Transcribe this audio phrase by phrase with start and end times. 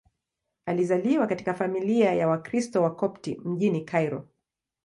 [0.65, 4.29] Alizaliwa katika familia ya Wakristo Wakopti mjini Kairo.